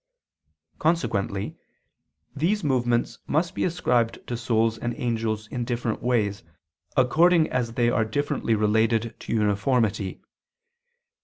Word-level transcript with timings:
Consequently 0.79 1.59
these 2.35 2.63
movements 2.63 3.19
must 3.27 3.53
be 3.53 3.63
ascribed 3.65 4.25
to 4.25 4.35
souls 4.35 4.79
and 4.79 4.95
angels 4.97 5.45
in 5.49 5.63
different 5.63 6.01
ways, 6.01 6.41
according 6.97 7.47
as 7.51 7.73
they 7.73 7.91
are 7.91 8.03
differently 8.03 8.55
related 8.55 9.13
to 9.19 9.31
uniformity. 9.31 10.19